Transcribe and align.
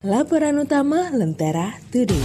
Laporan 0.00 0.56
utama 0.56 1.12
Lentera 1.12 1.76
Today. 1.92 2.24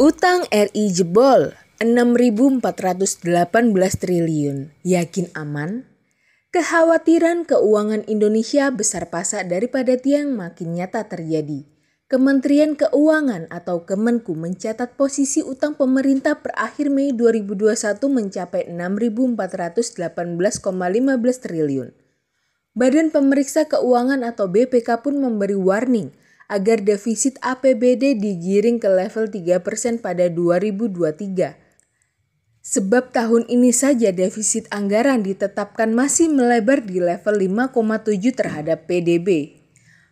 Utang 0.00 0.48
RI 0.48 0.96
jebol 0.96 1.52
6.418 1.84 2.64
triliun. 4.00 4.72
Yakin 4.80 5.26
aman? 5.36 5.84
Kekhawatiran 6.56 7.44
keuangan 7.44 8.08
Indonesia 8.08 8.72
besar 8.72 9.12
pasak 9.12 9.52
daripada 9.52 9.92
tiang 10.00 10.32
makin 10.32 10.72
nyata 10.72 11.04
terjadi. 11.04 11.75
Kementerian 12.06 12.78
Keuangan 12.78 13.50
atau 13.50 13.82
Kemenku 13.82 14.38
mencatat 14.38 14.94
posisi 14.94 15.42
utang 15.42 15.74
pemerintah 15.74 16.38
per 16.38 16.54
akhir 16.54 16.86
Mei 16.86 17.10
2021 17.10 17.98
mencapai 18.06 18.70
6.418,15 18.70 20.38
triliun. 21.42 21.90
Badan 22.78 23.10
Pemeriksa 23.10 23.66
Keuangan 23.66 24.22
atau 24.22 24.46
BPK 24.46 25.02
pun 25.02 25.18
memberi 25.18 25.58
warning 25.58 26.14
agar 26.46 26.78
defisit 26.78 27.42
APBD 27.42 28.14
digiring 28.14 28.78
ke 28.78 28.86
level 28.86 29.26
3% 29.26 29.98
pada 29.98 30.30
2023. 30.30 31.58
Sebab 32.62 33.10
tahun 33.10 33.50
ini 33.50 33.74
saja 33.74 34.14
defisit 34.14 34.70
anggaran 34.70 35.26
ditetapkan 35.26 35.90
masih 35.90 36.30
melebar 36.30 36.86
di 36.86 37.02
level 37.02 37.34
5,7 37.74 38.30
terhadap 38.30 38.86
PDB. 38.86 39.55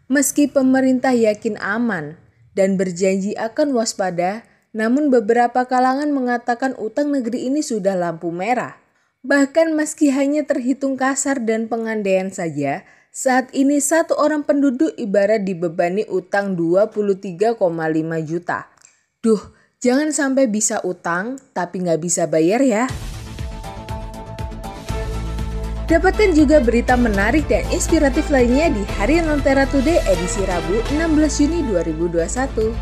Meski 0.05 0.53
pemerintah 0.53 1.17
yakin 1.17 1.57
aman 1.57 2.21
dan 2.53 2.77
berjanji 2.77 3.33
akan 3.41 3.73
waspada, 3.73 4.45
namun 4.77 5.09
beberapa 5.09 5.65
kalangan 5.65 6.12
mengatakan 6.12 6.77
utang 6.77 7.09
negeri 7.09 7.49
ini 7.49 7.65
sudah 7.65 7.97
lampu 7.97 8.29
merah. 8.29 8.77
Bahkan 9.25 9.73
meski 9.73 10.12
hanya 10.12 10.45
terhitung 10.45 11.01
kasar 11.01 11.41
dan 11.41 11.73
pengandaian 11.73 12.28
saja, 12.28 12.84
saat 13.09 13.48
ini 13.56 13.81
satu 13.81 14.12
orang 14.20 14.45
penduduk 14.45 14.93
ibarat 15.01 15.41
dibebani 15.48 16.05
utang 16.12 16.53
23,5 16.53 17.56
juta. 18.28 18.69
Duh, 19.25 19.41
jangan 19.81 20.12
sampai 20.12 20.53
bisa 20.53 20.84
utang 20.84 21.41
tapi 21.56 21.81
nggak 21.81 22.03
bisa 22.05 22.28
bayar 22.28 22.61
ya. 22.61 22.84
Dapatkan 25.85 26.33
juga 26.33 26.65
berita 26.65 26.97
menarik 26.97 27.45
dan 27.45 27.61
inspiratif 27.69 28.33
lainnya 28.33 28.73
di 28.73 28.89
Harian 28.97 29.29
Lentera 29.29 29.69
Today 29.69 30.01
edisi 30.09 30.41
Rabu 30.49 30.81
16 30.97 31.45
Juni 31.45 31.61
2021. 31.69 32.73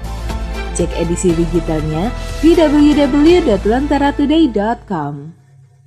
Cek 0.73 0.89
edisi 1.03 1.35
digitalnya 1.35 2.15
di 2.39 2.55
www.lenteratoday.com. 2.55 5.42